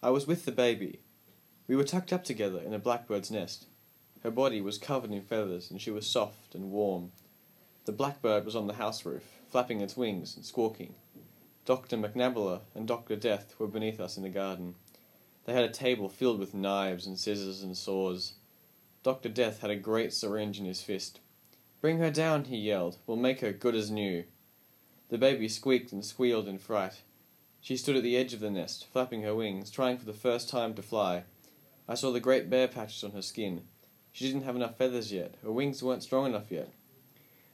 [0.00, 1.00] I was with the baby.
[1.66, 3.66] We were tucked up together in a blackbird's nest.
[4.22, 7.10] Her body was covered in feathers, and she was soft and warm.
[7.84, 10.94] The blackbird was on the house roof, flapping its wings and squawking.
[11.64, 11.96] Dr.
[11.96, 13.16] MacNabola and Dr.
[13.16, 14.76] Death were beneath us in the garden.
[15.46, 18.34] They had a table filled with knives and scissors and saws.
[19.02, 19.28] Dr.
[19.28, 21.18] Death had a great syringe in his fist.
[21.80, 22.98] Bring her down, he yelled.
[23.06, 24.24] We'll make her good as new.
[25.08, 27.02] The baby squeaked and squealed in fright.
[27.60, 30.48] She stood at the edge of the nest, flapping her wings, trying for the first
[30.48, 31.24] time to fly.
[31.88, 33.62] I saw the great bare patches on her skin.
[34.12, 35.34] She didn't have enough feathers yet.
[35.42, 36.70] Her wings weren't strong enough yet.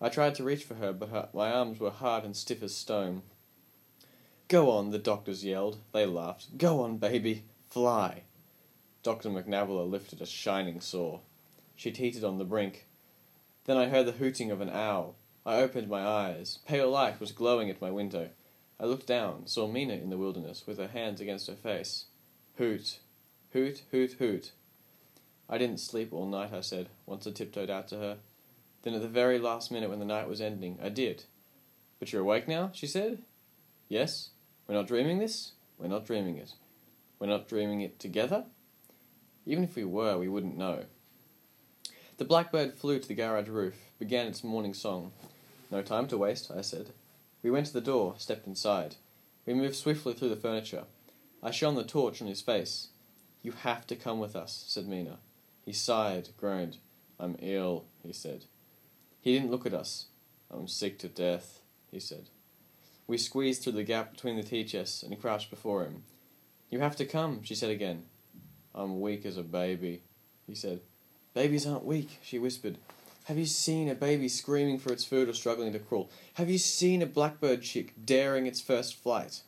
[0.00, 2.74] I tried to reach for her, but her, my arms were hard and stiff as
[2.74, 3.22] stone.
[4.48, 5.78] Go on, the doctors yelled.
[5.92, 6.56] They laughed.
[6.56, 7.44] Go on, baby.
[7.68, 8.22] Fly.
[9.02, 9.28] Dr.
[9.28, 11.20] MacNabola lifted a shining saw.
[11.76, 12.86] She teetered on the brink.
[13.64, 15.16] Then I heard the hooting of an owl.
[15.44, 16.58] I opened my eyes.
[16.66, 18.30] Pale light was glowing at my window.
[18.80, 22.04] I looked down, saw Mina in the wilderness, with her hands against her face.
[22.58, 22.98] Hoot,
[23.52, 24.52] hoot, hoot, hoot.
[25.48, 28.18] I didn't sleep all night, I said, once I tiptoed out to her.
[28.82, 31.24] Then at the very last minute when the night was ending, I did.
[31.98, 32.70] But you're awake now?
[32.72, 33.22] she said.
[33.88, 34.30] Yes?
[34.66, 35.52] We're not dreaming this?
[35.78, 36.52] We're not dreaming it.
[37.18, 38.44] We're not dreaming it together?
[39.44, 40.84] Even if we were, we wouldn't know.
[42.18, 45.12] The blackbird flew to the garage roof, began its morning song.
[45.70, 46.90] No time to waste, I said.
[47.48, 48.96] We went to the door, stepped inside.
[49.46, 50.84] We moved swiftly through the furniture.
[51.42, 52.88] I shone the torch on his face.
[53.42, 55.16] You have to come with us, said Mina.
[55.64, 56.76] He sighed, groaned.
[57.18, 58.44] I'm ill, he said.
[59.22, 60.08] He didn't look at us.
[60.50, 62.28] I'm sick to death, he said.
[63.06, 66.02] We squeezed through the gap between the tea chests and crouched before him.
[66.68, 68.02] You have to come, she said again.
[68.74, 70.02] I'm weak as a baby,
[70.46, 70.80] he said.
[71.32, 72.76] Babies aren't weak, she whispered.
[73.28, 76.08] Have you seen a baby screaming for its food or struggling to crawl?
[76.34, 79.42] Have you seen a blackbird chick daring its first flight?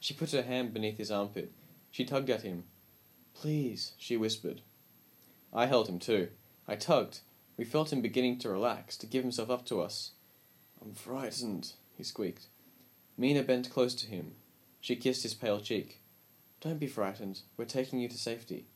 [0.00, 1.52] She put her hand beneath his armpit.
[1.90, 2.64] She tugged at him.
[3.34, 4.62] Please, she whispered.
[5.52, 6.28] I held him too.
[6.66, 7.20] I tugged.
[7.58, 10.12] We felt him beginning to relax, to give himself up to us.
[10.80, 12.46] I'm frightened, he squeaked.
[13.18, 14.36] Mina bent close to him.
[14.80, 16.00] She kissed his pale cheek.
[16.62, 17.40] Don't be frightened.
[17.58, 18.68] We're taking you to safety.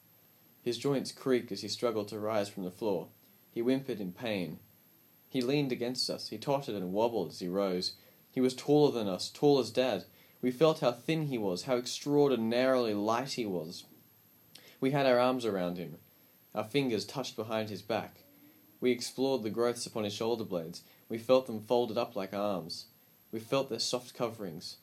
[0.62, 3.08] His joints creaked as he struggled to rise from the floor.
[3.56, 4.58] He whimpered in pain.
[5.30, 6.28] He leaned against us.
[6.28, 7.94] He tottered and wobbled as he rose.
[8.30, 10.04] He was taller than us, tall as Dad.
[10.42, 13.84] We felt how thin he was, how extraordinarily light he was.
[14.78, 15.96] We had our arms around him.
[16.54, 18.24] Our fingers touched behind his back.
[18.78, 20.82] We explored the growths upon his shoulder blades.
[21.08, 22.88] We felt them folded up like arms.
[23.32, 24.76] We felt their soft coverings.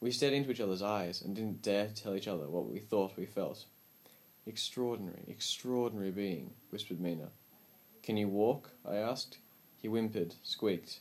[0.00, 2.78] We stared into each other's eyes and didn't dare to tell each other what we
[2.78, 3.66] thought we felt.
[4.46, 7.28] Extraordinary, extraordinary being, whispered Mina.
[8.04, 8.72] Can you walk?
[8.86, 9.38] I asked.
[9.80, 11.00] He whimpered, squeaked.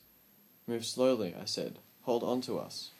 [0.65, 1.79] Move slowly, I said.
[2.03, 2.91] Hold on to us.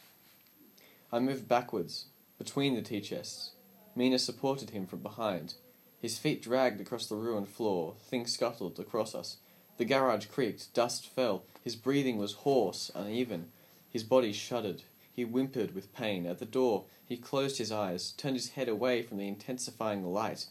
[1.10, 2.04] I moved backwards,
[2.36, 3.52] between the tea chests.
[3.96, 5.54] Mina supported him from behind.
[6.02, 9.38] His feet dragged across the ruined floor, things scuttled across us.
[9.78, 13.52] The garage creaked, dust fell, his breathing was hoarse, uneven.
[13.88, 14.82] His body shuddered,
[15.14, 16.26] he whimpered with pain.
[16.26, 20.44] At the door, he closed his eyes, turned his head away from the intensifying light.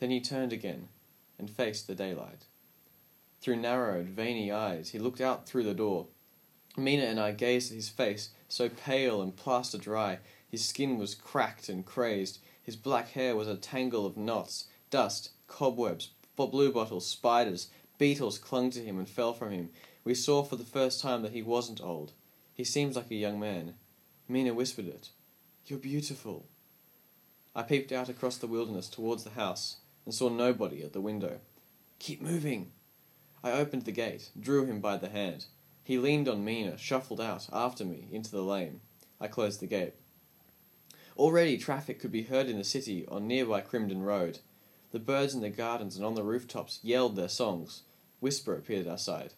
[0.00, 0.88] Then he turned again
[1.38, 2.44] and faced the daylight.
[3.44, 6.06] Through narrowed, veiny eyes, he looked out through the door.
[6.78, 10.20] Mina and I gazed at his face, so pale and plaster dry.
[10.48, 12.38] His skin was cracked and crazed.
[12.62, 17.68] His black hair was a tangle of knots, dust, cobwebs, blue bottles, spiders,
[17.98, 19.68] beetles clung to him and fell from him.
[20.04, 22.12] We saw for the first time that he wasn't old.
[22.54, 23.74] He seemed like a young man.
[24.26, 25.10] Mina whispered it.
[25.66, 26.46] You're beautiful.
[27.54, 31.40] I peeped out across the wilderness towards the house and saw nobody at the window.
[31.98, 32.72] Keep moving.
[33.44, 35.44] I opened the gate, drew him by the hand.
[35.82, 38.80] He leaned on Mina, shuffled out after me into the lane.
[39.20, 39.92] I closed the gate.
[41.18, 44.38] Already traffic could be heard in the city on nearby Crimdon Road.
[44.92, 47.82] The birds in the gardens and on the rooftops yelled their songs.
[48.18, 49.34] Whisper appeared outside.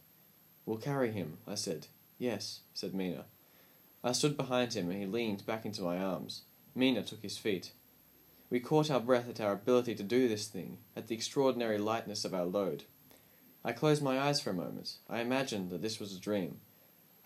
[0.65, 1.89] We'll carry him, I said.
[2.17, 3.25] Yes, said Mina.
[4.05, 6.43] I stood behind him and he leaned back into my arms.
[6.77, 7.73] Mina took his feet.
[8.51, 12.25] We caught our breath at our ability to do this thing, at the extraordinary lightness
[12.25, 12.85] of our load.
[13.67, 14.95] I closed my eyes for a moment.
[15.11, 16.61] I imagined that this was a dream.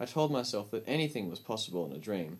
[0.00, 2.38] I told myself that anything was possible in a dream.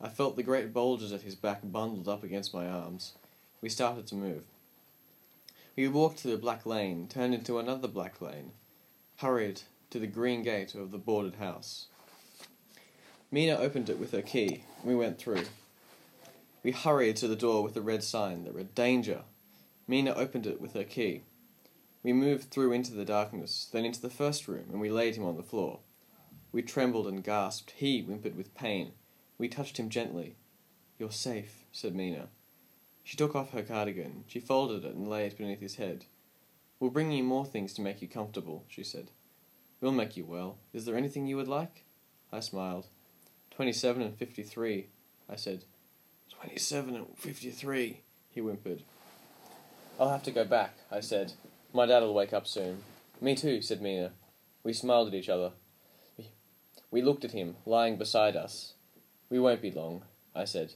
[0.00, 3.12] I felt the great boulders at his back bundled up against my arms.
[3.60, 4.44] We started to move.
[5.76, 8.52] We walked through the black lane, turned into another black lane,
[9.16, 9.60] hurried
[9.90, 11.88] to the green gate of the boarded house.
[13.30, 15.44] Mina opened it with her key, we went through.
[16.62, 19.24] We hurried to the door with the red sign that read Danger.
[19.86, 21.24] Mina opened it with her key.
[22.02, 25.24] We moved through into the darkness, then into the first room, and we laid him
[25.24, 25.80] on the floor.
[26.50, 27.74] We trembled and gasped.
[27.76, 28.92] He whimpered with pain.
[29.38, 30.36] We touched him gently.
[30.98, 32.28] You're safe, said Mina.
[33.04, 34.24] She took off her cardigan.
[34.26, 36.04] She folded it and laid it beneath his head.
[36.78, 39.10] We'll bring you more things to make you comfortable, she said.
[39.80, 40.58] We'll make you well.
[40.72, 41.84] Is there anything you would like?
[42.32, 42.86] I smiled.
[43.50, 44.88] Twenty-seven and fifty-three,
[45.28, 45.64] I said.
[46.30, 48.00] Twenty-seven and fifty-three,
[48.30, 48.82] he whimpered.
[49.98, 51.32] I'll have to go back, I said.
[51.74, 52.82] My dad'll wake up soon.
[53.20, 54.12] Me too, said Mina.
[54.62, 55.52] We smiled at each other.
[56.90, 58.74] We looked at him, lying beside us.
[59.30, 60.02] We won't be long,
[60.34, 60.74] I said.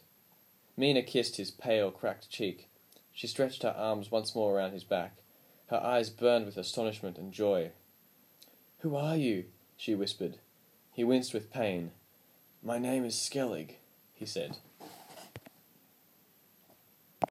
[0.77, 2.69] Mina kissed his pale, cracked cheek.
[3.13, 5.19] She stretched her arms once more around his back.
[5.69, 7.73] Her eyes burned with astonishment and joy.
[8.79, 9.45] Who are you?
[9.77, 10.39] she whispered.
[10.93, 11.91] He winced with pain.
[12.63, 13.73] My name is Skellig,
[14.15, 14.57] he said.